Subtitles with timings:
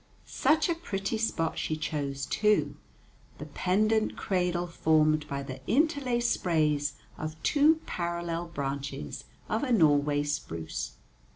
[0.25, 2.75] Such a pretty spot she chose, too,
[3.37, 10.23] the pendent cradle formed by the interlaced sprays of two parallel branches of a Norway
[10.23, 10.93] spruce.